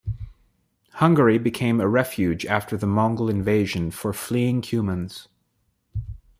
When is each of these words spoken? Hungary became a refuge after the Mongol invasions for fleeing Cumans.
Hungary 0.93 1.37
became 1.37 1.79
a 1.79 1.87
refuge 1.87 2.43
after 2.47 2.75
the 2.75 2.87
Mongol 2.87 3.29
invasions 3.29 3.93
for 3.93 4.13
fleeing 4.13 4.63
Cumans. 4.63 5.27